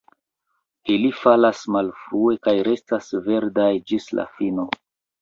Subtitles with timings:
[0.93, 4.71] Ili falas malfrue kaj restas verdaj ĝis la fino.